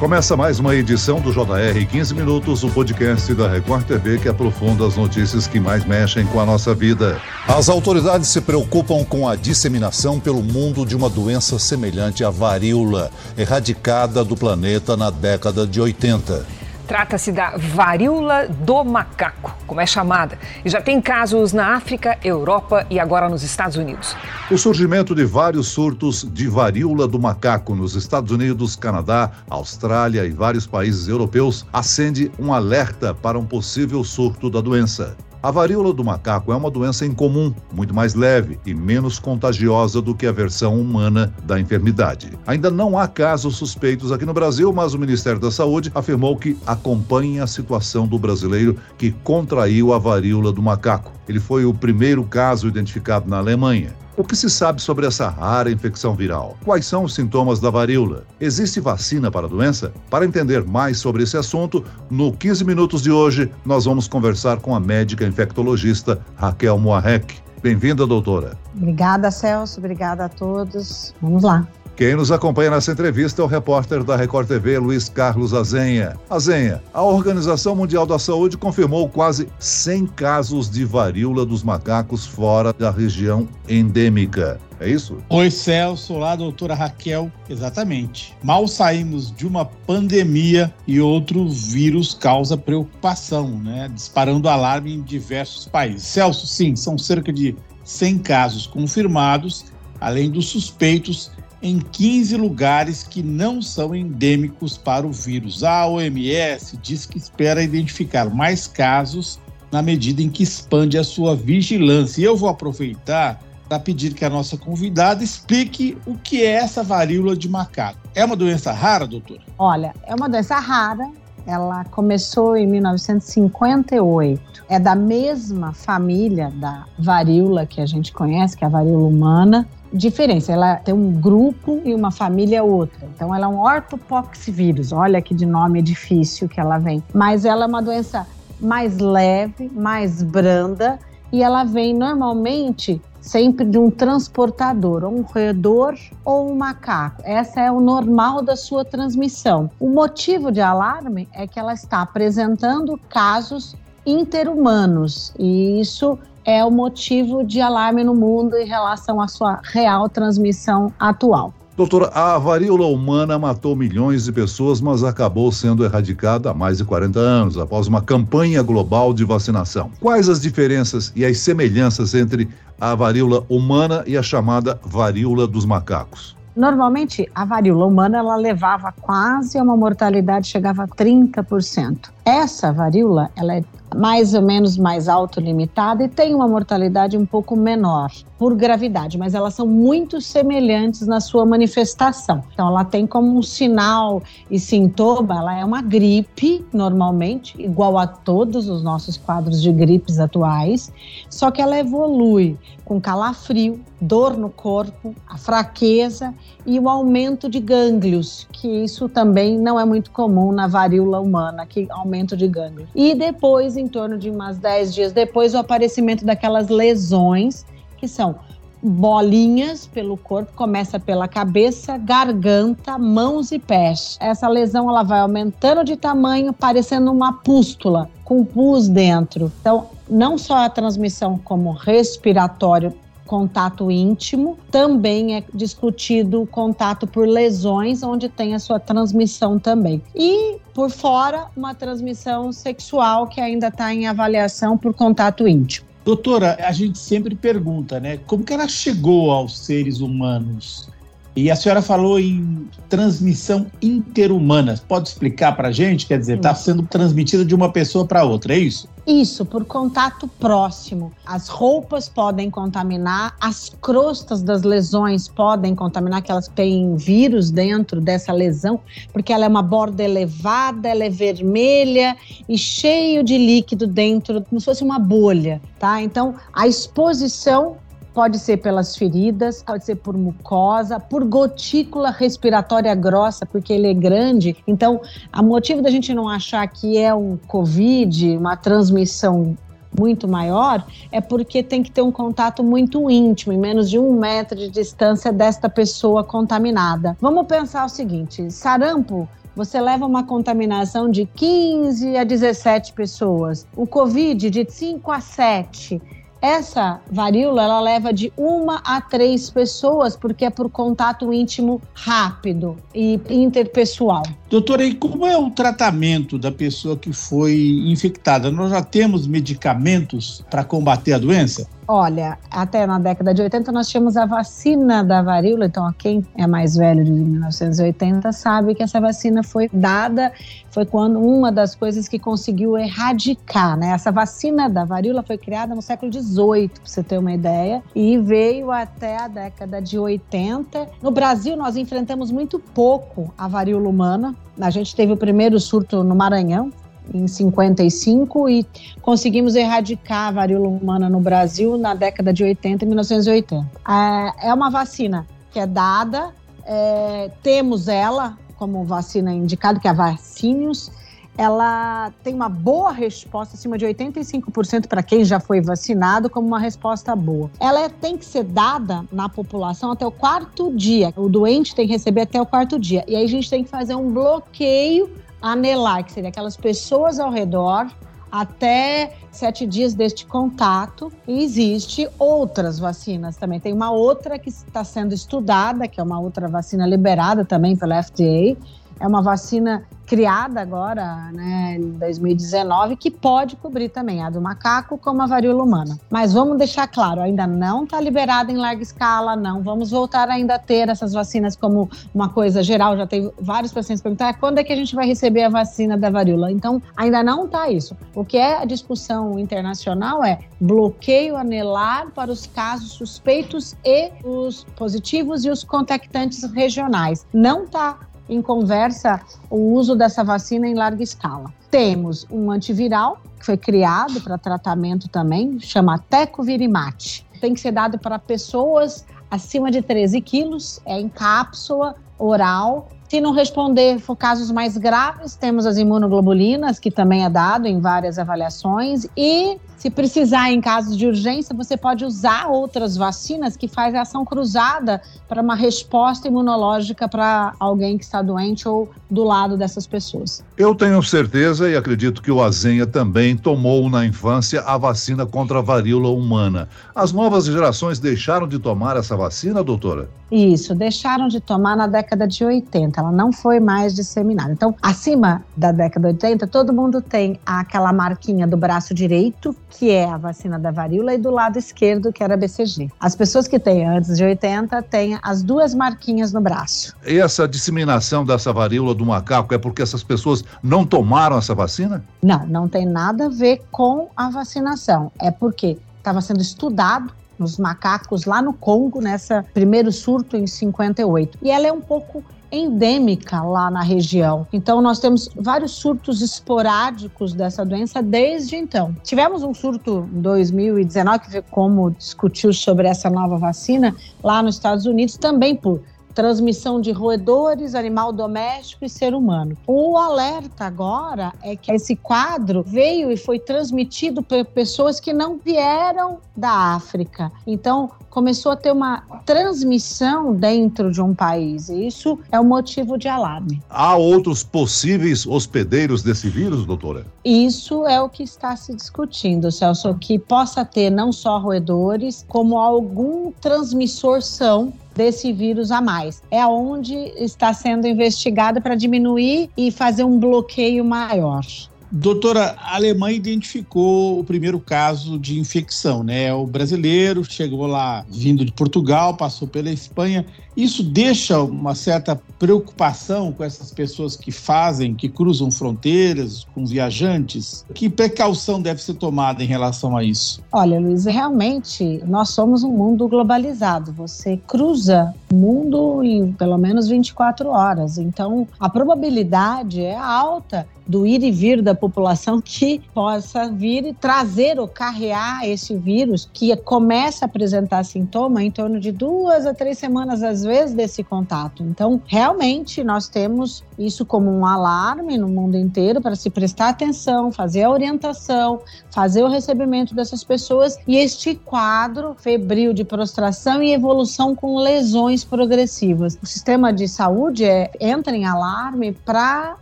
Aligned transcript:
Começa 0.00 0.34
mais 0.34 0.58
uma 0.58 0.74
edição 0.74 1.20
do 1.20 1.30
JR 1.30 1.86
15 1.86 2.14
Minutos, 2.14 2.64
o 2.64 2.70
podcast 2.70 3.34
da 3.34 3.46
Record 3.46 3.84
TV 3.84 4.18
que 4.18 4.30
aprofunda 4.30 4.86
as 4.86 4.96
notícias 4.96 5.46
que 5.46 5.60
mais 5.60 5.84
mexem 5.84 6.24
com 6.24 6.40
a 6.40 6.46
nossa 6.46 6.74
vida. 6.74 7.20
As 7.46 7.68
autoridades 7.68 8.28
se 8.28 8.40
preocupam 8.40 9.04
com 9.04 9.28
a 9.28 9.36
disseminação 9.36 10.18
pelo 10.18 10.42
mundo 10.42 10.86
de 10.86 10.96
uma 10.96 11.10
doença 11.10 11.58
semelhante 11.58 12.24
à 12.24 12.30
varíola, 12.30 13.10
erradicada 13.36 14.24
do 14.24 14.34
planeta 14.34 14.96
na 14.96 15.10
década 15.10 15.66
de 15.66 15.78
80. 15.78 16.59
Trata-se 16.90 17.30
da 17.30 17.56
varíola 17.56 18.48
do 18.48 18.82
macaco, 18.82 19.54
como 19.64 19.80
é 19.80 19.86
chamada, 19.86 20.36
e 20.64 20.68
já 20.68 20.82
tem 20.82 21.00
casos 21.00 21.52
na 21.52 21.76
África, 21.76 22.18
Europa 22.24 22.84
e 22.90 22.98
agora 22.98 23.28
nos 23.28 23.44
Estados 23.44 23.76
Unidos. 23.76 24.16
O 24.50 24.58
surgimento 24.58 25.14
de 25.14 25.24
vários 25.24 25.68
surtos 25.68 26.28
de 26.28 26.48
varíola 26.48 27.06
do 27.06 27.16
macaco 27.16 27.76
nos 27.76 27.94
Estados 27.94 28.32
Unidos, 28.32 28.74
Canadá, 28.74 29.30
Austrália 29.48 30.26
e 30.26 30.32
vários 30.32 30.66
países 30.66 31.06
europeus 31.06 31.64
acende 31.72 32.32
um 32.36 32.52
alerta 32.52 33.14
para 33.14 33.38
um 33.38 33.46
possível 33.46 34.02
surto 34.02 34.50
da 34.50 34.60
doença. 34.60 35.16
A 35.42 35.50
varíola 35.50 35.94
do 35.94 36.04
macaco 36.04 36.52
é 36.52 36.56
uma 36.56 36.70
doença 36.70 37.06
incomum, 37.06 37.54
muito 37.72 37.94
mais 37.94 38.14
leve 38.14 38.60
e 38.66 38.74
menos 38.74 39.18
contagiosa 39.18 40.02
do 40.02 40.14
que 40.14 40.26
a 40.26 40.32
versão 40.32 40.78
humana 40.78 41.32
da 41.44 41.58
enfermidade. 41.58 42.38
Ainda 42.46 42.70
não 42.70 42.98
há 42.98 43.08
casos 43.08 43.56
suspeitos 43.56 44.12
aqui 44.12 44.26
no 44.26 44.34
Brasil, 44.34 44.70
mas 44.70 44.92
o 44.92 44.98
Ministério 44.98 45.40
da 45.40 45.50
Saúde 45.50 45.90
afirmou 45.94 46.36
que 46.36 46.58
acompanha 46.66 47.42
a 47.42 47.46
situação 47.46 48.06
do 48.06 48.18
brasileiro 48.18 48.76
que 48.98 49.12
contraiu 49.12 49.94
a 49.94 49.98
varíola 49.98 50.52
do 50.52 50.60
macaco. 50.60 51.10
Ele 51.26 51.40
foi 51.40 51.64
o 51.64 51.72
primeiro 51.72 52.22
caso 52.22 52.68
identificado 52.68 53.26
na 53.26 53.38
Alemanha. 53.38 53.94
O 54.16 54.24
que 54.24 54.34
se 54.34 54.50
sabe 54.50 54.82
sobre 54.82 55.06
essa 55.06 55.28
rara 55.28 55.70
infecção 55.70 56.14
viral? 56.14 56.58
Quais 56.64 56.84
são 56.84 57.04
os 57.04 57.14
sintomas 57.14 57.60
da 57.60 57.70
varíola? 57.70 58.26
Existe 58.40 58.80
vacina 58.80 59.30
para 59.30 59.46
a 59.46 59.48
doença? 59.48 59.92
Para 60.10 60.24
entender 60.24 60.64
mais 60.64 60.98
sobre 60.98 61.22
esse 61.22 61.36
assunto, 61.36 61.84
no 62.10 62.32
15 62.32 62.64
minutos 62.64 63.02
de 63.02 63.10
hoje, 63.10 63.50
nós 63.64 63.84
vamos 63.84 64.08
conversar 64.08 64.58
com 64.58 64.74
a 64.74 64.80
médica 64.80 65.24
infectologista 65.24 66.20
Raquel 66.36 66.76
Moarec. 66.78 67.40
Bem-vinda, 67.62 68.06
doutora. 68.06 68.56
Obrigada, 68.74 69.30
Celso. 69.30 69.78
Obrigada 69.78 70.24
a 70.24 70.28
todos. 70.28 71.14
Vamos 71.20 71.42
lá. 71.42 71.66
Quem 72.00 72.16
nos 72.16 72.32
acompanha 72.32 72.70
nessa 72.70 72.92
entrevista 72.92 73.42
é 73.42 73.44
o 73.44 73.48
repórter 73.48 74.02
da 74.02 74.16
Record 74.16 74.48
TV, 74.48 74.78
Luiz 74.78 75.10
Carlos 75.10 75.52
Azenha. 75.52 76.16
Azenha, 76.30 76.82
a 76.94 77.02
Organização 77.02 77.76
Mundial 77.76 78.06
da 78.06 78.18
Saúde 78.18 78.56
confirmou 78.56 79.06
quase 79.06 79.48
100 79.58 80.06
casos 80.06 80.70
de 80.70 80.82
varíola 80.86 81.44
dos 81.44 81.62
macacos 81.62 82.26
fora 82.26 82.72
da 82.72 82.90
região 82.90 83.46
endêmica. 83.68 84.58
É 84.80 84.88
isso? 84.88 85.18
Oi, 85.28 85.50
Celso. 85.50 86.14
Olá, 86.14 86.34
doutora 86.34 86.74
Raquel. 86.74 87.30
Exatamente. 87.50 88.34
Mal 88.42 88.66
saímos 88.66 89.30
de 89.30 89.46
uma 89.46 89.62
pandemia 89.62 90.74
e 90.86 90.98
outro 90.98 91.46
vírus 91.50 92.14
causa 92.14 92.56
preocupação, 92.56 93.50
né? 93.58 93.90
Disparando 93.94 94.48
alarme 94.48 94.94
em 94.94 95.02
diversos 95.02 95.66
países. 95.66 96.04
Celso, 96.04 96.46
sim, 96.46 96.74
são 96.74 96.96
cerca 96.96 97.30
de 97.30 97.54
100 97.84 98.18
casos 98.20 98.66
confirmados, 98.66 99.66
além 100.00 100.30
dos 100.30 100.48
suspeitos 100.48 101.30
em 101.62 101.78
15 101.78 102.38
lugares 102.38 103.02
que 103.02 103.22
não 103.22 103.60
são 103.60 103.94
endêmicos 103.94 104.78
para 104.78 105.06
o 105.06 105.12
vírus. 105.12 105.62
A 105.62 105.86
OMS 105.86 106.78
diz 106.78 107.04
que 107.04 107.18
espera 107.18 107.62
identificar 107.62 108.30
mais 108.34 108.66
casos 108.66 109.38
na 109.70 109.82
medida 109.82 110.22
em 110.22 110.30
que 110.30 110.42
expande 110.42 110.96
a 110.96 111.04
sua 111.04 111.36
vigilância. 111.36 112.22
E 112.22 112.24
eu 112.24 112.34
vou 112.34 112.48
aproveitar 112.48 113.49
para 113.70 113.78
pedir 113.78 114.14
que 114.14 114.24
a 114.24 114.28
nossa 114.28 114.56
convidada 114.56 115.22
explique 115.22 115.96
o 116.04 116.18
que 116.18 116.42
é 116.42 116.54
essa 116.54 116.82
varíola 116.82 117.36
de 117.36 117.48
macaco. 117.48 118.00
É 118.16 118.24
uma 118.24 118.34
doença 118.34 118.72
rara, 118.72 119.06
doutora? 119.06 119.42
Olha, 119.56 119.94
é 120.04 120.12
uma 120.12 120.28
doença 120.28 120.58
rara. 120.58 121.08
Ela 121.46 121.84
começou 121.84 122.56
em 122.56 122.66
1958. 122.66 124.64
É 124.68 124.80
da 124.80 124.96
mesma 124.96 125.72
família 125.72 126.52
da 126.56 126.84
varíola 126.98 127.64
que 127.64 127.80
a 127.80 127.86
gente 127.86 128.12
conhece, 128.12 128.56
que 128.56 128.64
é 128.64 128.66
a 128.66 128.70
varíola 128.70 129.06
humana 129.06 129.68
diferença. 129.92 130.52
Ela 130.52 130.76
tem 130.76 130.92
um 130.92 131.12
grupo 131.12 131.80
e 131.84 131.94
uma 131.94 132.10
família 132.10 132.64
outra. 132.64 133.08
Então, 133.14 133.32
ela 133.32 133.46
é 133.46 133.48
um 133.48 133.60
ortopoxvírus. 133.60 134.90
Olha 134.92 135.22
que 135.22 135.32
de 135.32 135.46
nome 135.46 135.80
difícil 135.80 136.48
que 136.48 136.58
ela 136.58 136.78
vem. 136.78 137.00
Mas 137.14 137.44
ela 137.44 137.66
é 137.66 137.68
uma 137.68 137.80
doença 137.80 138.26
mais 138.60 138.98
leve, 138.98 139.70
mais 139.72 140.24
branda 140.24 140.98
e 141.32 141.42
ela 141.42 141.64
vem 141.64 141.94
normalmente 141.94 143.00
sempre 143.20 143.64
de 143.64 143.78
um 143.78 143.90
transportador, 143.90 145.04
um 145.04 145.22
roedor 145.22 145.94
ou 146.24 146.50
um 146.50 146.54
macaco. 146.56 147.22
Essa 147.24 147.60
é 147.60 147.70
o 147.70 147.80
normal 147.80 148.42
da 148.42 148.56
sua 148.56 148.84
transmissão. 148.84 149.70
O 149.78 149.88
motivo 149.88 150.50
de 150.50 150.60
alarme 150.60 151.28
é 151.32 151.46
que 151.46 151.58
ela 151.58 151.74
está 151.74 152.02
apresentando 152.02 152.98
casos 153.08 153.76
interhumanos 154.06 155.32
e 155.38 155.80
isso 155.80 156.18
é 156.44 156.64
o 156.64 156.70
motivo 156.70 157.44
de 157.44 157.60
alarme 157.60 158.02
no 158.02 158.14
mundo 158.14 158.56
em 158.56 158.66
relação 158.66 159.20
à 159.20 159.28
sua 159.28 159.60
real 159.62 160.08
transmissão 160.08 160.92
atual. 160.98 161.52
Doutora, 161.80 162.08
a 162.08 162.36
varíola 162.36 162.84
humana 162.84 163.38
matou 163.38 163.74
milhões 163.74 164.24
de 164.24 164.32
pessoas, 164.32 164.82
mas 164.82 165.02
acabou 165.02 165.50
sendo 165.50 165.82
erradicada 165.82 166.50
há 166.50 166.54
mais 166.54 166.76
de 166.76 166.84
40 166.84 167.18
anos, 167.18 167.56
após 167.56 167.86
uma 167.86 168.02
campanha 168.02 168.62
global 168.62 169.14
de 169.14 169.24
vacinação. 169.24 169.90
Quais 169.98 170.28
as 170.28 170.42
diferenças 170.42 171.10
e 171.16 171.24
as 171.24 171.38
semelhanças 171.38 172.14
entre 172.14 172.50
a 172.78 172.94
varíola 172.94 173.46
humana 173.48 174.04
e 174.06 174.14
a 174.14 174.22
chamada 174.22 174.78
varíola 174.84 175.46
dos 175.46 175.64
macacos? 175.64 176.36
Normalmente, 176.54 177.26
a 177.34 177.46
varíola 177.46 177.86
humana 177.86 178.18
ela 178.18 178.36
levava 178.36 178.92
quase 179.00 179.56
a 179.56 179.62
uma 179.62 179.74
mortalidade, 179.74 180.48
chegava 180.48 180.82
a 180.82 180.86
30%. 180.86 182.10
Essa 182.26 182.70
varíola 182.70 183.30
ela 183.34 183.54
é 183.54 183.64
mais 183.94 184.34
ou 184.34 184.42
menos 184.42 184.76
mais 184.76 185.08
autolimitada 185.08 186.04
e 186.04 186.08
tem 186.08 186.34
uma 186.34 186.48
mortalidade 186.48 187.16
um 187.16 187.26
pouco 187.26 187.56
menor 187.56 188.10
por 188.38 188.54
gravidade, 188.54 189.18
mas 189.18 189.34
elas 189.34 189.54
são 189.54 189.66
muito 189.66 190.20
semelhantes 190.20 191.06
na 191.06 191.20
sua 191.20 191.44
manifestação. 191.44 192.42
Então, 192.52 192.68
ela 192.68 192.84
tem 192.84 193.06
como 193.06 193.36
um 193.36 193.42
sinal 193.42 194.22
e 194.50 194.58
sintoma, 194.58 195.36
ela 195.36 195.58
é 195.58 195.64
uma 195.64 195.82
gripe, 195.82 196.64
normalmente, 196.72 197.60
igual 197.60 197.98
a 197.98 198.06
todos 198.06 198.68
os 198.68 198.82
nossos 198.82 199.16
quadros 199.18 199.60
de 199.60 199.70
gripes 199.70 200.18
atuais, 200.18 200.90
só 201.28 201.50
que 201.50 201.60
ela 201.60 201.78
evolui 201.78 202.56
com 202.90 203.00
calafrio, 203.00 203.80
dor 204.00 204.36
no 204.36 204.50
corpo, 204.50 205.14
a 205.28 205.38
fraqueza 205.38 206.34
e 206.66 206.76
o 206.80 206.88
aumento 206.88 207.48
de 207.48 207.60
gânglios, 207.60 208.48
que 208.50 208.66
isso 208.66 209.08
também 209.08 209.56
não 209.56 209.78
é 209.78 209.84
muito 209.84 210.10
comum 210.10 210.50
na 210.50 210.66
varíola 210.66 211.20
humana, 211.20 211.64
que 211.64 211.86
aumento 211.88 212.36
de 212.36 212.48
gânglios. 212.48 212.88
E 212.92 213.14
depois, 213.14 213.76
em 213.80 213.88
torno 213.88 214.18
de 214.18 214.30
umas 214.30 214.58
10 214.58 214.94
dias 214.94 215.12
depois, 215.12 215.54
o 215.54 215.58
aparecimento 215.58 216.24
daquelas 216.24 216.68
lesões, 216.68 217.64
que 217.96 218.06
são 218.06 218.36
bolinhas 218.82 219.86
pelo 219.86 220.16
corpo, 220.16 220.52
começa 220.54 220.98
pela 220.98 221.28
cabeça, 221.28 221.98
garganta, 221.98 222.96
mãos 222.98 223.52
e 223.52 223.58
pés. 223.58 224.16
Essa 224.20 224.48
lesão 224.48 224.88
ela 224.88 225.02
vai 225.02 225.20
aumentando 225.20 225.84
de 225.84 225.96
tamanho, 225.96 226.52
parecendo 226.52 227.10
uma 227.10 227.32
pústula 227.32 228.08
com 228.24 228.44
pus 228.44 228.88
dentro. 228.88 229.52
Então, 229.60 229.88
não 230.08 230.38
só 230.38 230.64
a 230.64 230.70
transmissão 230.70 231.38
como 231.38 231.72
respiratório 231.72 232.94
contato 233.30 233.92
íntimo, 233.92 234.58
também 234.72 235.36
é 235.36 235.44
discutido 235.54 236.42
o 236.42 236.46
contato 236.48 237.06
por 237.06 237.28
lesões, 237.28 238.02
onde 238.02 238.28
tem 238.28 238.56
a 238.56 238.58
sua 238.58 238.80
transmissão 238.80 239.56
também. 239.56 240.02
E, 240.16 240.56
por 240.74 240.90
fora, 240.90 241.46
uma 241.56 241.72
transmissão 241.72 242.50
sexual 242.50 243.28
que 243.28 243.40
ainda 243.40 243.68
está 243.68 243.94
em 243.94 244.08
avaliação 244.08 244.76
por 244.76 244.92
contato 244.92 245.46
íntimo. 245.46 245.86
Doutora, 246.04 246.56
a 246.60 246.72
gente 246.72 246.98
sempre 246.98 247.36
pergunta, 247.36 248.00
né? 248.00 248.16
Como 248.26 248.42
que 248.42 248.52
ela 248.52 248.66
chegou 248.66 249.30
aos 249.30 249.56
seres 249.60 250.00
humanos? 250.00 250.89
E 251.36 251.50
a 251.50 251.56
senhora 251.56 251.80
falou 251.80 252.18
em 252.18 252.68
transmissão 252.88 253.66
interhumana. 253.80 254.74
Pode 254.88 255.08
explicar 255.08 255.56
para 255.56 255.68
a 255.68 255.72
gente? 255.72 256.06
Quer 256.06 256.18
dizer, 256.18 256.38
está 256.38 256.54
sendo 256.54 256.82
transmitida 256.82 257.44
de 257.44 257.54
uma 257.54 257.70
pessoa 257.70 258.04
para 258.04 258.24
outra, 258.24 258.54
é 258.54 258.58
isso? 258.58 258.88
Isso, 259.06 259.44
por 259.44 259.64
contato 259.64 260.28
próximo. 260.28 261.12
As 261.24 261.48
roupas 261.48 262.08
podem 262.08 262.50
contaminar, 262.50 263.34
as 263.40 263.70
crostas 263.80 264.42
das 264.42 264.62
lesões 264.62 265.28
podem 265.28 265.74
contaminar, 265.74 266.22
que 266.22 266.30
elas 266.30 266.48
têm 266.48 266.96
vírus 266.96 267.50
dentro 267.50 268.00
dessa 268.00 268.32
lesão, 268.32 268.80
porque 269.12 269.32
ela 269.32 269.44
é 269.44 269.48
uma 269.48 269.62
borda 269.62 270.02
elevada, 270.02 270.88
ela 270.88 271.04
é 271.04 271.10
vermelha 271.10 272.16
e 272.48 272.58
cheio 272.58 273.22
de 273.22 273.38
líquido 273.38 273.86
dentro, 273.86 274.42
como 274.42 274.60
se 274.60 274.66
fosse 274.66 274.84
uma 274.84 274.98
bolha, 274.98 275.60
tá? 275.78 276.02
Então, 276.02 276.34
a 276.52 276.66
exposição 276.66 277.76
Pode 278.12 278.38
ser 278.38 278.56
pelas 278.58 278.96
feridas, 278.96 279.62
pode 279.62 279.84
ser 279.84 279.96
por 279.96 280.16
mucosa, 280.16 280.98
por 280.98 281.24
gotícula 281.24 282.10
respiratória 282.10 282.94
grossa, 282.94 283.46
porque 283.46 283.72
ele 283.72 283.86
é 283.86 283.94
grande. 283.94 284.56
Então, 284.66 285.00
o 285.36 285.42
motivo 285.42 285.80
da 285.80 285.90
gente 285.90 286.12
não 286.12 286.28
achar 286.28 286.66
que 286.66 286.98
é 286.98 287.14
um 287.14 287.36
Covid, 287.46 288.36
uma 288.36 288.56
transmissão 288.56 289.56
muito 289.98 290.28
maior, 290.28 290.84
é 291.10 291.20
porque 291.20 291.62
tem 291.62 291.82
que 291.82 291.90
ter 291.90 292.02
um 292.02 292.12
contato 292.12 292.62
muito 292.62 293.10
íntimo, 293.10 293.52
em 293.52 293.58
menos 293.58 293.90
de 293.90 293.98
um 293.98 294.12
metro 294.18 294.56
de 294.56 294.70
distância 294.70 295.32
desta 295.32 295.68
pessoa 295.68 296.22
contaminada. 296.22 297.16
Vamos 297.20 297.46
pensar 297.46 297.84
o 297.84 297.88
seguinte: 297.88 298.50
sarampo 298.50 299.28
você 299.54 299.80
leva 299.80 300.06
uma 300.06 300.24
contaminação 300.24 301.10
de 301.10 301.26
15 301.26 302.16
a 302.16 302.24
17 302.24 302.92
pessoas. 302.92 303.66
O 303.76 303.86
Covid 303.86 304.48
de 304.48 304.64
5 304.68 305.10
a 305.10 305.20
7 305.20 306.00
essa 306.40 307.00
varíola 307.10 307.62
ela 307.62 307.80
leva 307.80 308.12
de 308.12 308.32
uma 308.36 308.80
a 308.84 309.00
três 309.00 309.50
pessoas, 309.50 310.16
porque 310.16 310.44
é 310.44 310.50
por 310.50 310.70
contato 310.70 311.32
íntimo 311.32 311.80
rápido 311.94 312.76
e 312.94 313.20
interpessoal. 313.28 314.22
Doutora, 314.48 314.84
e 314.84 314.94
como 314.94 315.26
é 315.26 315.36
o 315.36 315.50
tratamento 315.50 316.38
da 316.38 316.50
pessoa 316.50 316.96
que 316.96 317.12
foi 317.12 317.82
infectada? 317.86 318.50
Nós 318.50 318.70
já 318.70 318.82
temos 318.82 319.26
medicamentos 319.26 320.44
para 320.50 320.64
combater 320.64 321.12
a 321.12 321.18
doença? 321.18 321.68
Olha, 321.92 322.38
até 322.48 322.86
na 322.86 323.00
década 323.00 323.34
de 323.34 323.42
80 323.42 323.72
nós 323.72 323.88
tínhamos 323.88 324.16
a 324.16 324.24
vacina 324.24 325.02
da 325.02 325.22
varíola, 325.22 325.66
então 325.66 325.92
quem 325.98 326.24
é 326.36 326.46
mais 326.46 326.76
velho 326.76 327.04
de 327.04 327.10
1980 327.10 328.30
sabe 328.30 328.76
que 328.76 328.82
essa 328.84 329.00
vacina 329.00 329.42
foi 329.42 329.68
dada, 329.72 330.30
foi 330.70 330.86
quando 330.86 331.18
uma 331.18 331.50
das 331.50 331.74
coisas 331.74 332.06
que 332.06 332.16
conseguiu 332.16 332.78
erradicar, 332.78 333.76
né? 333.76 333.90
Essa 333.90 334.12
vacina 334.12 334.68
da 334.70 334.84
varíola 334.84 335.24
foi 335.24 335.36
criada 335.36 335.74
no 335.74 335.82
século 335.82 336.12
XVIII, 336.12 336.68
para 336.68 336.80
você 336.84 337.02
ter 337.02 337.18
uma 337.18 337.32
ideia, 337.32 337.82
e 337.92 338.16
veio 338.18 338.70
até 338.70 339.16
a 339.16 339.26
década 339.26 339.82
de 339.82 339.98
80. 339.98 340.86
No 341.02 341.10
Brasil 341.10 341.56
nós 341.56 341.76
enfrentamos 341.76 342.30
muito 342.30 342.60
pouco 342.60 343.34
a 343.36 343.48
varíola 343.48 343.88
humana. 343.88 344.36
A 344.60 344.70
gente 344.70 344.94
teve 344.94 345.12
o 345.12 345.16
primeiro 345.16 345.58
surto 345.58 346.04
no 346.04 346.14
Maranhão, 346.14 346.70
em 347.12 347.26
55 347.26 348.48
e 348.48 348.66
conseguimos 349.02 349.54
erradicar 349.54 350.28
a 350.28 350.30
varíola 350.30 350.68
humana 350.68 351.08
no 351.08 351.20
Brasil 351.20 351.76
na 351.76 351.94
década 351.94 352.32
de 352.32 352.44
80 352.44 352.84
e 352.84 352.88
1980. 352.88 353.70
É, 353.88 354.48
é 354.48 354.54
uma 354.54 354.70
vacina 354.70 355.26
que 355.50 355.58
é 355.58 355.66
dada, 355.66 356.32
é, 356.64 357.30
temos 357.42 357.88
ela 357.88 358.38
como 358.56 358.84
vacina 358.84 359.32
indicada, 359.32 359.80
que 359.80 359.88
é 359.88 359.90
a 359.90 359.94
Vacínios, 359.94 360.92
ela 361.38 362.12
tem 362.22 362.34
uma 362.34 362.50
boa 362.50 362.92
resposta, 362.92 363.56
acima 363.56 363.78
de 363.78 363.86
85% 363.86 364.86
para 364.86 365.02
quem 365.02 365.24
já 365.24 365.40
foi 365.40 365.62
vacinado, 365.62 366.28
como 366.28 366.46
uma 366.46 366.58
resposta 366.58 367.16
boa. 367.16 367.50
Ela 367.58 367.84
é, 367.84 367.88
tem 367.88 368.18
que 368.18 368.26
ser 368.26 368.44
dada 368.44 369.06
na 369.10 369.26
população 369.30 369.92
até 369.92 370.06
o 370.06 370.10
quarto 370.10 370.70
dia. 370.76 371.14
O 371.16 371.30
doente 371.30 371.74
tem 371.74 371.86
que 371.86 371.94
receber 371.94 372.20
até 372.22 372.38
o 372.42 372.44
quarto 372.44 372.78
dia. 372.78 373.02
E 373.08 373.16
aí 373.16 373.24
a 373.24 373.28
gente 373.28 373.48
tem 373.48 373.64
que 373.64 373.70
fazer 373.70 373.94
um 373.94 374.12
bloqueio 374.12 375.10
anelar, 375.40 376.04
que 376.04 376.12
seria 376.12 376.30
aquelas 376.30 376.56
pessoas 376.56 377.18
ao 377.18 377.30
redor, 377.30 377.90
até 378.30 379.14
sete 379.30 379.66
dias 379.66 379.94
deste 379.94 380.26
contato. 380.26 381.12
E 381.26 381.42
existe 381.42 382.08
outras 382.18 382.78
vacinas 382.78 383.36
também. 383.36 383.58
Tem 383.58 383.72
uma 383.72 383.90
outra 383.90 384.38
que 384.38 384.48
está 384.48 384.84
sendo 384.84 385.12
estudada, 385.12 385.88
que 385.88 386.00
é 386.00 386.02
uma 386.02 386.20
outra 386.20 386.48
vacina 386.48 386.86
liberada 386.86 387.44
também 387.44 387.76
pela 387.76 388.02
FDA. 388.02 388.56
É 389.00 389.06
uma 389.06 389.22
vacina 389.22 389.82
criada 390.10 390.60
agora, 390.60 391.30
né, 391.32 391.76
em 391.76 391.92
2019, 391.92 392.96
que 392.96 393.12
pode 393.12 393.54
cobrir 393.54 393.88
também 393.90 394.24
a 394.24 394.28
do 394.28 394.40
macaco 394.40 394.98
como 394.98 395.22
a 395.22 395.26
varíola 395.26 395.62
humana. 395.62 395.96
Mas 396.10 396.32
vamos 396.32 396.58
deixar 396.58 396.88
claro, 396.88 397.20
ainda 397.20 397.46
não 397.46 397.84
está 397.84 398.00
liberada 398.00 398.50
em 398.50 398.56
larga 398.56 398.82
escala, 398.82 399.36
não. 399.36 399.62
Vamos 399.62 399.92
voltar 399.92 400.28
ainda 400.28 400.56
a 400.56 400.58
ter 400.58 400.88
essas 400.88 401.12
vacinas 401.12 401.54
como 401.54 401.88
uma 402.12 402.28
coisa 402.28 402.60
geral. 402.60 402.96
Já 402.96 403.06
teve 403.06 403.30
vários 403.40 403.72
pacientes 403.72 404.02
perguntar 404.02 404.34
quando 404.34 404.58
é 404.58 404.64
que 404.64 404.72
a 404.72 404.76
gente 404.76 404.96
vai 404.96 405.06
receber 405.06 405.44
a 405.44 405.48
vacina 405.48 405.96
da 405.96 406.10
varíola. 406.10 406.50
Então, 406.50 406.82
ainda 406.96 407.22
não 407.22 407.44
está 407.44 407.70
isso. 407.70 407.96
O 408.12 408.24
que 408.24 408.36
é 408.36 408.58
a 408.58 408.64
discussão 408.64 409.38
internacional 409.38 410.24
é 410.24 410.40
bloqueio 410.60 411.36
anelar 411.36 412.10
para 412.10 412.32
os 412.32 412.46
casos 412.46 412.90
suspeitos 412.94 413.76
e 413.84 414.10
os 414.24 414.64
positivos 414.76 415.44
e 415.44 415.50
os 415.50 415.62
contactantes 415.62 416.42
regionais. 416.52 417.24
Não 417.32 417.62
está 417.62 418.09
em 418.30 418.40
conversa 418.40 419.20
o 419.50 419.74
uso 419.74 419.94
dessa 419.94 420.24
vacina 420.24 420.66
em 420.66 420.74
larga 420.74 421.02
escala. 421.02 421.52
Temos 421.70 422.26
um 422.30 422.50
antiviral 422.50 423.20
que 423.38 423.44
foi 423.44 423.56
criado 423.56 424.20
para 424.20 424.38
tratamento 424.38 425.08
também, 425.08 425.58
chama 425.60 425.98
Tecovirimat. 425.98 427.22
Tem 427.40 427.54
que 427.54 427.60
ser 427.60 427.72
dado 427.72 427.98
para 427.98 428.18
pessoas 428.18 429.04
acima 429.30 429.70
de 429.70 429.82
13 429.82 430.20
quilos, 430.20 430.80
é 430.86 430.98
em 430.98 431.08
cápsula 431.08 431.96
oral 432.18 432.88
se 433.10 433.20
não 433.20 433.32
responder 433.32 433.98
for 433.98 434.14
casos 434.14 434.52
mais 434.52 434.76
graves, 434.76 435.34
temos 435.34 435.66
as 435.66 435.76
imunoglobulinas, 435.76 436.78
que 436.78 436.92
também 436.92 437.24
é 437.24 437.28
dado 437.28 437.66
em 437.66 437.80
várias 437.80 438.20
avaliações. 438.20 439.04
E 439.16 439.58
se 439.80 439.88
precisar 439.88 440.52
em 440.52 440.60
casos 440.60 440.94
de 440.94 441.06
urgência, 441.06 441.56
você 441.56 441.74
pode 441.74 442.04
usar 442.04 442.48
outras 442.48 442.98
vacinas 442.98 443.56
que 443.56 443.66
fazem 443.66 443.98
ação 443.98 444.26
cruzada 444.26 445.00
para 445.26 445.40
uma 445.40 445.54
resposta 445.54 446.28
imunológica 446.28 447.08
para 447.08 447.54
alguém 447.58 447.96
que 447.96 448.04
está 448.04 448.20
doente 448.20 448.68
ou 448.68 448.90
do 449.10 449.24
lado 449.24 449.56
dessas 449.56 449.86
pessoas. 449.86 450.44
Eu 450.54 450.74
tenho 450.74 451.02
certeza 451.02 451.70
e 451.70 451.74
acredito 451.74 452.20
que 452.20 452.30
o 452.30 452.42
Azenha 452.42 452.86
também 452.86 453.34
tomou 453.34 453.88
na 453.88 454.04
infância 454.04 454.60
a 454.60 454.76
vacina 454.76 455.24
contra 455.24 455.60
a 455.60 455.62
varíola 455.62 456.10
humana. 456.10 456.68
As 456.94 457.10
novas 457.10 457.46
gerações 457.46 457.98
deixaram 457.98 458.46
de 458.46 458.58
tomar 458.58 458.98
essa 458.98 459.16
vacina, 459.16 459.64
doutora? 459.64 460.10
Isso, 460.30 460.74
deixaram 460.76 461.26
de 461.26 461.40
tomar 461.40 461.76
na 461.76 461.88
década 461.88 462.26
de 462.26 462.44
80, 462.44 463.00
ela 463.00 463.10
não 463.10 463.32
foi 463.32 463.58
mais 463.58 463.94
disseminada. 463.94 464.52
Então, 464.52 464.74
acima 464.80 465.42
da 465.56 465.72
década 465.72 466.12
de 466.12 466.24
80, 466.26 466.46
todo 466.46 466.72
mundo 466.72 467.02
tem 467.02 467.40
aquela 467.44 467.92
marquinha 467.92 468.46
do 468.46 468.56
braço 468.56 468.94
direito, 468.94 469.56
que 469.70 469.90
é 469.90 470.04
a 470.04 470.16
vacina 470.16 470.58
da 470.58 470.70
varíola, 470.70 471.14
e 471.14 471.18
do 471.18 471.30
lado 471.30 471.58
esquerdo, 471.58 472.12
que 472.12 472.22
era 472.22 472.34
a 472.34 472.36
BCG. 472.36 472.90
As 472.98 473.14
pessoas 473.14 473.46
que 473.46 473.58
têm 473.58 473.86
antes 473.86 474.16
de 474.16 474.24
80 474.24 474.82
têm 474.82 475.18
as 475.22 475.42
duas 475.42 475.74
marquinhas 475.74 476.32
no 476.32 476.40
braço. 476.40 476.94
E 477.06 477.18
essa 477.18 477.46
disseminação 477.46 478.24
dessa 478.24 478.52
varíola 478.52 478.94
do 478.94 479.06
macaco 479.06 479.54
é 479.54 479.58
porque 479.58 479.80
essas 479.80 480.02
pessoas 480.02 480.44
não 480.62 480.84
tomaram 480.84 481.38
essa 481.38 481.54
vacina? 481.54 482.04
Não, 482.22 482.46
não 482.46 482.68
tem 482.68 482.84
nada 482.84 483.26
a 483.26 483.28
ver 483.28 483.62
com 483.70 484.08
a 484.16 484.28
vacinação. 484.28 485.12
É 485.18 485.30
porque 485.30 485.78
estava 485.98 486.20
sendo 486.20 486.40
estudado 486.42 487.12
nos 487.38 487.56
macacos 487.56 488.26
lá 488.26 488.42
no 488.42 488.52
Congo, 488.52 489.00
nessa 489.00 489.44
primeiro 489.54 489.90
surto 489.90 490.36
em 490.36 490.46
58. 490.46 491.38
E 491.40 491.50
ela 491.50 491.66
é 491.66 491.72
um 491.72 491.80
pouco 491.80 492.22
endêmica 492.50 493.42
lá 493.42 493.70
na 493.70 493.82
região. 493.82 494.46
Então, 494.52 494.80
nós 494.80 494.98
temos 494.98 495.28
vários 495.34 495.72
surtos 495.72 496.22
esporádicos 496.22 497.32
dessa 497.32 497.64
doença 497.64 498.02
desde 498.02 498.56
então. 498.56 498.94
Tivemos 499.02 499.42
um 499.42 499.54
surto 499.54 500.08
em 500.12 500.20
2019, 500.20 501.18
que 501.20 501.42
como 501.50 501.90
discutiu 501.90 502.52
sobre 502.52 502.88
essa 502.88 503.08
nova 503.08 503.38
vacina, 503.38 503.94
lá 504.22 504.42
nos 504.42 504.56
Estados 504.56 504.86
Unidos, 504.86 505.16
também 505.16 505.54
por 505.54 505.80
transmissão 506.14 506.80
de 506.80 506.92
roedores, 506.92 507.74
animal 507.74 508.12
doméstico 508.12 508.84
e 508.84 508.88
ser 508.88 509.14
humano. 509.14 509.56
O 509.66 509.96
alerta 509.96 510.64
agora 510.64 511.32
é 511.42 511.56
que 511.56 511.72
esse 511.72 511.96
quadro 511.96 512.62
veio 512.66 513.10
e 513.10 513.16
foi 513.16 513.38
transmitido 513.38 514.22
por 514.22 514.44
pessoas 514.44 515.00
que 515.00 515.12
não 515.12 515.38
vieram 515.38 516.18
da 516.36 516.74
África. 516.74 517.30
Então, 517.46 517.90
começou 518.10 518.52
a 518.52 518.56
ter 518.56 518.72
uma 518.72 519.02
transmissão 519.24 520.34
dentro 520.34 520.90
de 520.90 521.00
um 521.00 521.14
país. 521.14 521.68
E 521.68 521.86
isso 521.86 522.18
é 522.30 522.38
um 522.40 522.44
motivo 522.44 522.98
de 522.98 523.08
alarme. 523.08 523.62
Há 523.70 523.96
outros 523.96 524.42
possíveis 524.42 525.26
hospedeiros 525.26 526.02
desse 526.02 526.28
vírus, 526.28 526.66
doutora? 526.66 527.06
Isso 527.24 527.86
é 527.86 528.00
o 528.00 528.08
que 528.08 528.22
está 528.22 528.56
se 528.56 528.74
discutindo, 528.74 529.50
Celso, 529.52 529.94
que 529.94 530.18
possa 530.18 530.64
ter 530.64 530.90
não 530.90 531.12
só 531.12 531.38
roedores, 531.38 532.24
como 532.28 532.58
algum 532.58 533.30
transmissor 533.40 534.20
são 534.22 534.72
desse 534.94 535.32
vírus 535.32 535.70
a 535.70 535.80
mais. 535.80 536.22
É 536.30 536.44
onde 536.46 536.94
está 537.16 537.52
sendo 537.52 537.86
investigada 537.86 538.60
para 538.60 538.74
diminuir 538.74 539.50
e 539.56 539.70
fazer 539.70 540.04
um 540.04 540.18
bloqueio 540.18 540.84
maior. 540.84 541.44
Doutora, 541.92 542.56
a 542.58 542.76
Alemanha 542.76 543.16
identificou 543.16 544.20
o 544.20 544.24
primeiro 544.24 544.60
caso 544.60 545.18
de 545.18 545.38
infecção, 545.40 546.04
né? 546.04 546.32
O 546.32 546.46
brasileiro 546.46 547.24
chegou 547.24 547.66
lá 547.66 548.04
vindo 548.08 548.44
de 548.44 548.52
Portugal, 548.52 549.16
passou 549.16 549.48
pela 549.48 549.70
Espanha. 549.70 550.24
Isso 550.56 550.82
deixa 550.82 551.40
uma 551.42 551.74
certa 551.74 552.20
preocupação 552.38 553.32
com 553.32 553.42
essas 553.42 553.72
pessoas 553.72 554.16
que 554.16 554.30
fazem, 554.30 554.94
que 554.94 555.08
cruzam 555.08 555.50
fronteiras, 555.50 556.46
com 556.54 556.66
viajantes. 556.66 557.64
Que 557.74 557.88
precaução 557.88 558.60
deve 558.60 558.82
ser 558.82 558.94
tomada 558.94 559.42
em 559.42 559.46
relação 559.46 559.96
a 559.96 560.04
isso? 560.04 560.42
Olha, 560.52 560.78
Luiz, 560.78 561.04
realmente 561.06 562.02
nós 562.06 562.30
somos 562.30 562.62
um 562.62 562.70
mundo 562.70 563.08
globalizado. 563.08 563.92
Você 563.92 564.38
cruza 564.46 565.14
o 565.32 565.34
mundo 565.34 566.02
em 566.02 566.32
pelo 566.32 566.58
menos 566.58 566.88
24 566.88 567.48
horas. 567.48 567.98
Então, 567.98 568.46
a 568.58 568.68
probabilidade 568.68 569.80
é 569.80 569.96
alta 569.96 570.66
do 570.86 571.06
ir 571.06 571.22
e 571.22 571.30
vir 571.30 571.62
da 571.62 571.74
população 571.80 572.40
que 572.40 572.82
possa 572.94 573.50
vir 573.50 573.86
e 573.86 573.94
trazer 573.94 574.60
ou 574.60 574.68
carrear 574.68 575.44
esse 575.44 575.74
vírus 575.74 576.28
que 576.32 576.54
começa 576.58 577.24
a 577.24 577.26
apresentar 577.26 577.84
sintoma 577.84 578.42
em 578.42 578.50
torno 578.50 578.78
de 578.78 578.92
duas 578.92 579.46
a 579.46 579.54
três 579.54 579.78
semanas, 579.78 580.22
às 580.22 580.44
vezes, 580.44 580.74
desse 580.74 581.02
contato. 581.02 581.62
Então, 581.62 582.00
realmente, 582.06 582.84
nós 582.84 583.08
temos 583.08 583.64
isso 583.78 584.04
como 584.04 584.30
um 584.30 584.44
alarme 584.44 585.16
no 585.16 585.28
mundo 585.28 585.56
inteiro 585.56 586.00
para 586.00 586.14
se 586.14 586.28
prestar 586.28 586.68
atenção, 586.68 587.32
fazer 587.32 587.62
a 587.62 587.70
orientação, 587.70 588.60
fazer 588.90 589.22
o 589.22 589.28
recebimento 589.28 589.94
dessas 589.94 590.22
pessoas 590.22 590.76
e 590.86 590.96
este 590.96 591.34
quadro 591.34 592.14
febril 592.18 592.74
de 592.74 592.84
prostração 592.84 593.62
e 593.62 593.72
evolução 593.72 594.34
com 594.34 594.58
lesões 594.58 595.24
progressivas. 595.24 596.18
O 596.22 596.26
sistema 596.26 596.72
de 596.72 596.86
saúde 596.86 597.44
é, 597.44 597.70
entra 597.80 598.14
em 598.14 598.26
alarme 598.26 598.92
para 598.92 599.56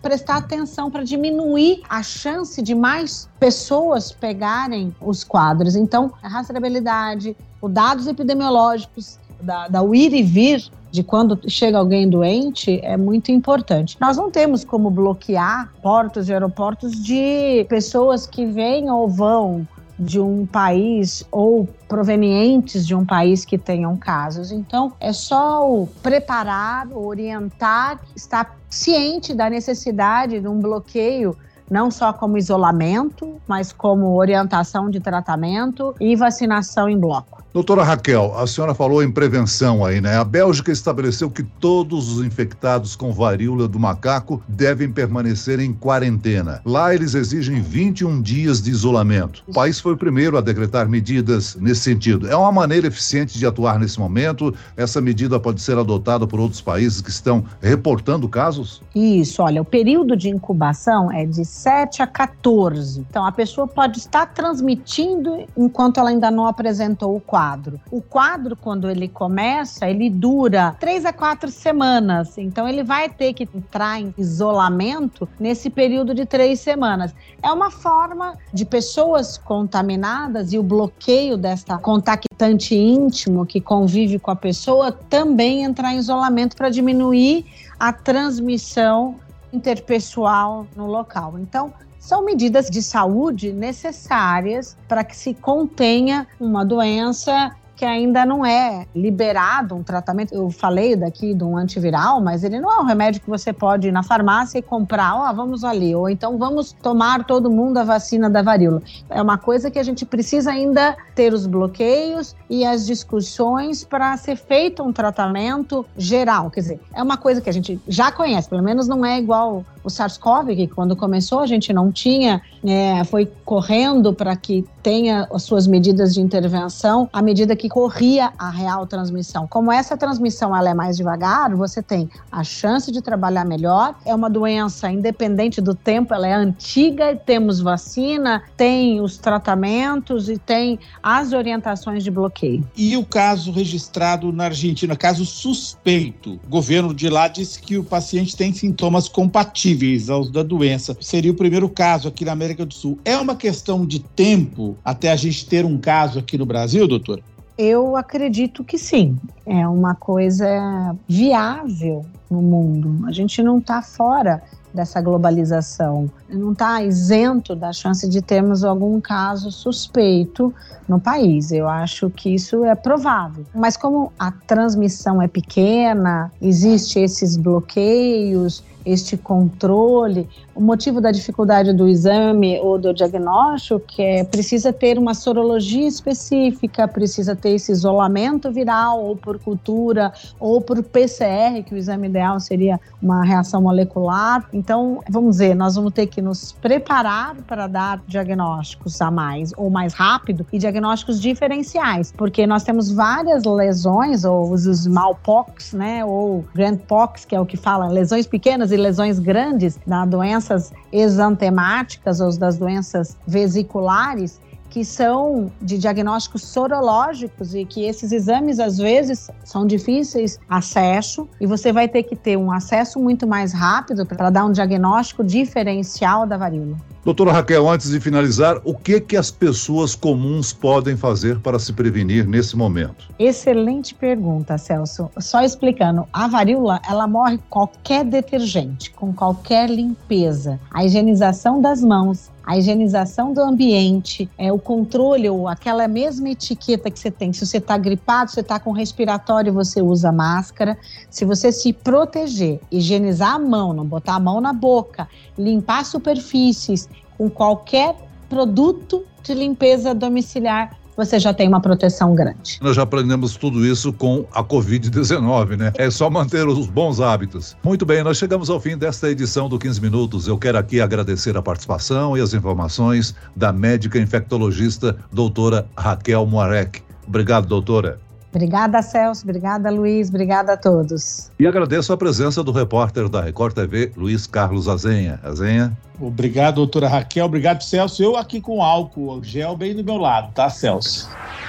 prestar 0.00 0.36
atenção, 0.36 0.90
para 0.90 1.02
diminuir 1.02 1.82
a 1.88 2.02
chance 2.04 2.62
de 2.62 2.74
mais 2.74 3.28
pessoas 3.40 4.12
pegarem 4.12 4.94
os 5.00 5.24
quadros. 5.24 5.74
Então, 5.74 6.12
a 6.22 6.28
rastreabilidade, 6.28 7.36
os 7.60 7.72
dados 7.72 8.06
epidemiológicos 8.06 9.18
da, 9.40 9.66
da 9.68 9.82
ir 9.92 10.14
e 10.14 10.22
vir 10.22 10.70
de 10.90 11.02
quando 11.02 11.40
chega 11.50 11.76
alguém 11.76 12.08
doente 12.08 12.78
é 12.84 12.96
muito 12.96 13.32
importante. 13.32 13.96
Nós 14.00 14.16
não 14.16 14.30
temos 14.30 14.64
como 14.64 14.90
bloquear 14.90 15.72
portos 15.82 16.28
e 16.28 16.32
aeroportos 16.32 16.92
de 16.92 17.66
pessoas 17.68 18.28
que 18.28 18.46
vêm 18.46 18.88
ou 18.88 19.08
vão 19.08 19.66
de 19.98 20.20
um 20.20 20.46
país 20.46 21.24
ou 21.30 21.68
provenientes 21.88 22.86
de 22.86 22.94
um 22.94 23.04
país 23.04 23.44
que 23.44 23.56
tenham 23.58 23.96
casos. 23.96 24.50
Então, 24.50 24.92
é 25.00 25.12
só 25.12 25.68
o 25.68 25.86
preparar, 26.02 26.88
orientar, 26.92 28.00
estar 28.14 28.56
ciente 28.68 29.34
da 29.34 29.48
necessidade 29.48 30.40
de 30.40 30.48
um 30.48 30.60
bloqueio 30.60 31.36
não 31.70 31.90
só 31.90 32.12
como 32.12 32.38
isolamento, 32.38 33.40
mas 33.46 33.72
como 33.72 34.16
orientação 34.16 34.90
de 34.90 35.00
tratamento 35.00 35.94
e 36.00 36.16
vacinação 36.16 36.88
em 36.88 36.98
bloco. 36.98 37.43
Doutora 37.54 37.84
Raquel, 37.84 38.36
a 38.36 38.48
senhora 38.48 38.74
falou 38.74 39.00
em 39.00 39.12
prevenção 39.12 39.84
aí, 39.84 40.00
né? 40.00 40.16
A 40.16 40.24
Bélgica 40.24 40.72
estabeleceu 40.72 41.30
que 41.30 41.44
todos 41.44 42.10
os 42.10 42.26
infectados 42.26 42.96
com 42.96 43.12
varíola 43.12 43.68
do 43.68 43.78
macaco 43.78 44.42
devem 44.48 44.90
permanecer 44.90 45.60
em 45.60 45.72
quarentena. 45.72 46.60
Lá 46.64 46.92
eles 46.92 47.14
exigem 47.14 47.62
21 47.62 48.20
dias 48.20 48.60
de 48.60 48.72
isolamento. 48.72 49.44
O 49.46 49.52
país 49.52 49.78
foi 49.78 49.92
o 49.92 49.96
primeiro 49.96 50.36
a 50.36 50.40
decretar 50.40 50.88
medidas 50.88 51.54
nesse 51.54 51.82
sentido. 51.82 52.28
É 52.28 52.34
uma 52.34 52.50
maneira 52.50 52.88
eficiente 52.88 53.38
de 53.38 53.46
atuar 53.46 53.78
nesse 53.78 54.00
momento? 54.00 54.52
Essa 54.76 55.00
medida 55.00 55.38
pode 55.38 55.62
ser 55.62 55.78
adotada 55.78 56.26
por 56.26 56.40
outros 56.40 56.60
países 56.60 57.00
que 57.00 57.10
estão 57.10 57.44
reportando 57.62 58.28
casos? 58.28 58.82
Isso, 58.92 59.40
olha, 59.40 59.62
o 59.62 59.64
período 59.64 60.16
de 60.16 60.28
incubação 60.28 61.08
é 61.12 61.24
de 61.24 61.44
7 61.44 62.02
a 62.02 62.06
14. 62.08 63.06
Então 63.08 63.24
a 63.24 63.30
pessoa 63.30 63.68
pode 63.68 64.00
estar 64.00 64.26
transmitindo 64.26 65.46
enquanto 65.56 66.00
ela 66.00 66.10
ainda 66.10 66.32
não 66.32 66.48
apresentou 66.48 67.14
o 67.14 67.20
quadro 67.20 67.43
quadro. 67.44 67.80
O 67.90 68.00
quadro, 68.00 68.56
quando 68.56 68.88
ele 68.88 69.06
começa, 69.06 69.88
ele 69.88 70.08
dura 70.08 70.74
três 70.80 71.04
a 71.04 71.12
quatro 71.12 71.50
semanas. 71.50 72.38
Então, 72.38 72.66
ele 72.66 72.82
vai 72.82 73.08
ter 73.08 73.34
que 73.34 73.42
entrar 73.54 74.00
em 74.00 74.14
isolamento 74.16 75.28
nesse 75.38 75.68
período 75.68 76.14
de 76.14 76.24
três 76.24 76.60
semanas. 76.60 77.14
É 77.42 77.50
uma 77.52 77.70
forma 77.70 78.38
de 78.52 78.64
pessoas 78.64 79.36
contaminadas 79.36 80.52
e 80.52 80.58
o 80.58 80.62
bloqueio 80.62 81.36
desta 81.36 81.76
contactante 81.76 82.74
íntimo 82.74 83.44
que 83.44 83.60
convive 83.60 84.18
com 84.18 84.30
a 84.30 84.36
pessoa 84.36 84.90
também 84.90 85.64
entrar 85.64 85.92
em 85.92 85.98
isolamento 85.98 86.56
para 86.56 86.70
diminuir 86.70 87.44
a 87.78 87.92
transmissão 87.92 89.16
interpessoal 89.52 90.66
no 90.74 90.86
local. 90.86 91.38
Então, 91.38 91.72
são 92.04 92.22
medidas 92.22 92.68
de 92.68 92.82
saúde 92.82 93.50
necessárias 93.50 94.76
para 94.86 95.02
que 95.02 95.16
se 95.16 95.32
contenha 95.32 96.26
uma 96.38 96.62
doença 96.62 97.52
que 97.74 97.84
ainda 97.84 98.26
não 98.26 98.44
é 98.44 98.86
liberado 98.94 99.74
um 99.74 99.82
tratamento. 99.82 100.34
Eu 100.34 100.50
falei 100.50 100.94
daqui 100.94 101.32
de 101.32 101.42
um 101.42 101.56
antiviral, 101.56 102.20
mas 102.20 102.44
ele 102.44 102.60
não 102.60 102.70
é 102.70 102.78
um 102.78 102.84
remédio 102.84 103.22
que 103.22 103.28
você 103.28 103.54
pode 103.54 103.88
ir 103.88 103.90
na 103.90 104.02
farmácia 104.02 104.58
e 104.58 104.62
comprar, 104.62 105.16
ó, 105.16 105.30
oh, 105.30 105.34
vamos 105.34 105.64
ali, 105.64 105.94
ou 105.94 106.08
então 106.08 106.36
vamos 106.36 106.72
tomar 106.72 107.24
todo 107.24 107.50
mundo 107.50 107.78
a 107.78 107.84
vacina 107.84 108.28
da 108.28 108.42
varíola. 108.42 108.82
É 109.08 109.20
uma 109.20 109.38
coisa 109.38 109.70
que 109.70 109.78
a 109.78 109.82
gente 109.82 110.04
precisa 110.04 110.50
ainda 110.50 110.94
ter 111.14 111.32
os 111.32 111.46
bloqueios 111.46 112.36
e 112.50 112.66
as 112.66 112.86
discussões 112.86 113.82
para 113.82 114.14
ser 114.18 114.36
feito 114.36 114.82
um 114.82 114.92
tratamento 114.92 115.86
geral. 115.96 116.50
Quer 116.50 116.60
dizer, 116.60 116.80
é 116.92 117.02
uma 117.02 117.16
coisa 117.16 117.40
que 117.40 117.48
a 117.48 117.52
gente 117.52 117.80
já 117.88 118.12
conhece, 118.12 118.48
pelo 118.48 118.62
menos 118.62 118.86
não 118.86 119.04
é 119.04 119.18
igual 119.18 119.64
o 119.84 119.90
SARS-CoV, 119.90 120.56
que 120.56 120.66
quando 120.66 120.96
começou 120.96 121.40
a 121.40 121.46
gente 121.46 121.72
não 121.72 121.92
tinha, 121.92 122.40
né, 122.62 123.04
foi 123.04 123.30
correndo 123.44 124.14
para 124.14 124.34
que 124.34 124.64
tenha 124.82 125.28
as 125.32 125.42
suas 125.42 125.66
medidas 125.66 126.14
de 126.14 126.20
intervenção 126.20 127.08
à 127.12 127.20
medida 127.20 127.54
que 127.54 127.68
corria 127.68 128.32
a 128.38 128.50
real 128.50 128.86
transmissão. 128.86 129.46
Como 129.46 129.70
essa 129.70 129.96
transmissão 129.96 130.56
ela 130.56 130.70
é 130.70 130.74
mais 130.74 130.96
devagar, 130.96 131.54
você 131.54 131.82
tem 131.82 132.08
a 132.32 132.42
chance 132.42 132.90
de 132.90 133.02
trabalhar 133.02 133.44
melhor. 133.44 133.94
É 134.04 134.14
uma 134.14 134.30
doença 134.30 134.90
independente 134.90 135.60
do 135.60 135.74
tempo, 135.74 136.14
ela 136.14 136.26
é 136.26 136.32
antiga, 136.32 137.14
temos 137.14 137.60
vacina, 137.60 138.42
tem 138.56 139.00
os 139.00 139.18
tratamentos 139.18 140.28
e 140.28 140.38
tem 140.38 140.78
as 141.02 141.32
orientações 141.32 142.02
de 142.02 142.10
bloqueio. 142.10 142.66
E 142.76 142.96
o 142.96 143.04
caso 143.04 143.52
registrado 143.52 144.32
na 144.32 144.44
Argentina, 144.44 144.96
caso 144.96 145.26
suspeito, 145.26 146.38
o 146.44 146.48
governo 146.48 146.94
de 146.94 147.08
lá 147.08 147.28
disse 147.28 147.60
que 147.60 147.76
o 147.76 147.84
paciente 147.84 148.36
tem 148.36 148.52
sintomas 148.52 149.08
compatíveis 149.08 149.73
possíveis 149.74 150.08
aos 150.08 150.30
da 150.30 150.42
doença. 150.42 150.96
Seria 151.00 151.32
o 151.32 151.34
primeiro 151.34 151.68
caso 151.68 152.08
aqui 152.08 152.24
na 152.24 152.32
América 152.32 152.64
do 152.64 152.72
Sul. 152.72 152.98
É 153.04 153.16
uma 153.16 153.34
questão 153.34 153.84
de 153.84 153.98
tempo 153.98 154.76
até 154.84 155.10
a 155.10 155.16
gente 155.16 155.46
ter 155.46 155.64
um 155.64 155.78
caso 155.78 156.18
aqui 156.18 156.38
no 156.38 156.46
Brasil, 156.46 156.86
doutor? 156.86 157.20
Eu 157.56 157.96
acredito 157.96 158.64
que 158.64 158.78
sim. 158.78 159.16
É 159.46 159.66
uma 159.68 159.94
coisa 159.94 160.96
viável 161.08 162.04
no 162.30 162.42
mundo. 162.42 163.06
A 163.06 163.12
gente 163.12 163.42
não 163.42 163.58
está 163.58 163.80
fora 163.80 164.42
dessa 164.72 165.00
globalização. 165.00 166.10
Não 166.28 166.50
está 166.50 166.82
isento 166.82 167.54
da 167.54 167.72
chance 167.72 168.08
de 168.08 168.20
termos 168.20 168.64
algum 168.64 169.00
caso 169.00 169.52
suspeito 169.52 170.52
no 170.88 170.98
país. 170.98 171.52
Eu 171.52 171.68
acho 171.68 172.10
que 172.10 172.34
isso 172.34 172.64
é 172.64 172.74
provável. 172.74 173.44
Mas 173.54 173.76
como 173.76 174.12
a 174.18 174.32
transmissão 174.32 175.22
é 175.22 175.28
pequena, 175.28 176.32
existe 176.42 176.98
esses 176.98 177.36
bloqueios, 177.36 178.64
este 178.84 179.16
controle, 179.16 180.28
o 180.54 180.60
motivo 180.60 181.00
da 181.00 181.10
dificuldade 181.10 181.72
do 181.72 181.88
exame 181.88 182.58
ou 182.60 182.78
do 182.78 182.92
diagnóstico 182.92 183.80
que 183.80 184.02
é 184.02 184.24
precisa 184.24 184.72
ter 184.72 184.98
uma 184.98 185.14
sorologia 185.14 185.86
específica, 185.86 186.86
precisa 186.86 187.34
ter 187.34 187.50
esse 187.50 187.72
isolamento 187.72 188.50
viral 188.50 189.02
ou 189.02 189.16
por 189.16 189.38
cultura 189.38 190.12
ou 190.38 190.60
por 190.60 190.82
PCR, 190.82 191.62
que 191.64 191.74
o 191.74 191.76
exame 191.76 192.08
ideal 192.08 192.38
seria 192.40 192.80
uma 193.00 193.24
reação 193.24 193.62
molecular. 193.62 194.46
Então, 194.52 195.00
vamos 195.08 195.32
dizer, 195.32 195.54
nós 195.54 195.74
vamos 195.74 195.92
ter 195.92 196.06
que 196.06 196.20
nos 196.20 196.52
preparar 196.52 197.34
para 197.46 197.66
dar 197.66 198.02
diagnósticos 198.06 199.00
a 199.00 199.10
mais 199.10 199.52
ou 199.56 199.70
mais 199.70 199.92
rápido 199.92 200.46
e 200.52 200.58
diagnósticos 200.58 201.20
diferenciais, 201.20 202.12
porque 202.16 202.46
nós 202.46 202.62
temos 202.62 202.90
várias 202.90 203.44
lesões 203.44 204.24
ou 204.24 204.50
os 204.50 204.66
smallpox, 204.66 205.72
né, 205.72 206.04
ou 206.04 206.44
grandpox, 206.54 207.24
que 207.24 207.34
é 207.34 207.40
o 207.40 207.46
que 207.46 207.56
fala, 207.56 207.88
lesões 207.88 208.26
pequenas 208.26 208.70
lesões 208.76 209.18
grandes 209.18 209.78
na 209.86 210.04
doenças 210.04 210.72
exantemáticas 210.92 212.20
ou 212.20 212.36
das 212.36 212.56
doenças 212.56 213.16
vesiculares, 213.26 214.40
que 214.74 214.84
são 214.84 215.52
de 215.62 215.78
diagnósticos 215.78 216.42
sorológicos 216.42 217.54
e 217.54 217.64
que 217.64 217.84
esses 217.84 218.10
exames 218.10 218.58
às 218.58 218.76
vezes 218.76 219.30
são 219.44 219.64
difíceis 219.64 220.36
acesso 220.50 221.28
e 221.40 221.46
você 221.46 221.72
vai 221.72 221.86
ter 221.86 222.02
que 222.02 222.16
ter 222.16 222.36
um 222.36 222.50
acesso 222.50 222.98
muito 222.98 223.24
mais 223.24 223.52
rápido 223.52 224.04
para 224.04 224.30
dar 224.30 224.44
um 224.44 224.50
diagnóstico 224.50 225.22
diferencial 225.22 226.26
da 226.26 226.36
varíola. 226.36 226.76
Doutora 227.04 227.32
Raquel, 227.32 227.68
antes 227.68 227.90
de 227.90 228.00
finalizar, 228.00 228.60
o 228.64 228.74
que 228.74 228.98
que 228.98 229.14
as 229.14 229.30
pessoas 229.30 229.94
comuns 229.94 230.54
podem 230.54 230.96
fazer 230.96 231.38
para 231.38 231.58
se 231.58 231.70
prevenir 231.70 232.26
nesse 232.26 232.56
momento? 232.56 233.10
Excelente 233.18 233.94
pergunta, 233.94 234.56
Celso. 234.56 235.10
Só 235.18 235.42
explicando, 235.42 236.08
a 236.10 236.26
varíola, 236.26 236.80
ela 236.88 237.06
morre 237.06 237.36
com 237.36 237.44
qualquer 237.50 238.06
detergente, 238.06 238.90
com 238.90 239.12
qualquer 239.12 239.68
limpeza. 239.68 240.58
A 240.72 240.82
higienização 240.82 241.60
das 241.60 241.82
mãos, 241.82 242.30
a 242.46 242.58
higienização 242.58 243.32
do 243.32 243.40
ambiente, 243.40 244.28
é 244.36 244.52
o 244.52 244.58
controle 244.58 245.28
ou 245.30 245.48
aquela 245.48 245.88
mesma 245.88 246.30
etiqueta 246.30 246.90
que 246.90 246.98
você 246.98 247.10
tem. 247.10 247.32
Se 247.32 247.46
você 247.46 247.58
está 247.58 247.78
gripado, 247.78 248.30
você 248.30 248.40
está 248.40 248.60
com 248.60 248.70
respiratório, 248.70 249.52
você 249.52 249.80
usa 249.80 250.12
máscara. 250.12 250.76
Se 251.10 251.24
você 251.24 251.50
se 251.50 251.72
proteger, 251.72 252.60
higienizar 252.70 253.34
a 253.34 253.38
mão, 253.38 253.72
não 253.72 253.84
botar 253.84 254.16
a 254.16 254.20
mão 254.20 254.40
na 254.40 254.52
boca, 254.52 255.08
limpar 255.38 255.84
superfícies 255.84 256.88
com 257.16 257.30
qualquer 257.30 257.96
produto 258.28 259.04
de 259.22 259.32
limpeza 259.32 259.94
domiciliar 259.94 260.76
você 260.96 261.18
já 261.18 261.32
tem 261.32 261.48
uma 261.48 261.60
proteção 261.60 262.14
grande. 262.14 262.58
Nós 262.60 262.76
já 262.76 262.82
aprendemos 262.82 263.36
tudo 263.36 263.64
isso 263.66 263.92
com 263.92 264.24
a 264.32 264.42
Covid-19, 264.42 265.56
né? 265.56 265.72
É 265.76 265.90
só 265.90 266.08
manter 266.08 266.46
os 266.46 266.66
bons 266.66 267.00
hábitos. 267.00 267.56
Muito 267.62 267.84
bem, 267.84 268.02
nós 268.02 268.16
chegamos 268.16 268.50
ao 268.50 268.60
fim 268.60 268.76
desta 268.76 269.10
edição 269.10 269.48
do 269.48 269.58
15 269.58 269.80
Minutos. 269.80 270.28
Eu 270.28 270.38
quero 270.38 270.58
aqui 270.58 270.80
agradecer 270.80 271.36
a 271.36 271.42
participação 271.42 272.16
e 272.16 272.20
as 272.20 272.34
informações 272.34 273.14
da 273.34 273.52
médica 273.52 273.98
infectologista 273.98 274.96
doutora 275.12 275.66
Raquel 275.76 276.26
Moarec. 276.26 276.82
Obrigado, 277.06 277.46
doutora. 277.46 278.00
Obrigada, 278.34 278.82
Celso. 278.82 279.22
Obrigada, 279.22 279.70
Luiz. 279.70 280.08
Obrigada 280.08 280.54
a 280.54 280.56
todos. 280.56 281.30
E 281.38 281.46
agradeço 281.46 281.92
a 281.92 281.96
presença 281.96 282.42
do 282.42 282.50
repórter 282.50 283.08
da 283.08 283.20
Record 283.20 283.54
TV, 283.54 283.92
Luiz 283.96 284.26
Carlos 284.26 284.68
Azenha. 284.68 285.20
Azenha. 285.22 285.76
Obrigado, 286.00 286.56
doutora 286.56 286.88
Raquel. 286.88 287.26
Obrigado, 287.26 287.62
Celso. 287.62 288.02
Eu 288.02 288.16
aqui 288.16 288.40
com 288.40 288.60
álcool 288.60 289.22
gel 289.22 289.56
bem 289.56 289.74
do 289.74 289.84
meu 289.84 289.96
lado, 289.96 290.32
tá, 290.34 290.50
Celso? 290.50 291.08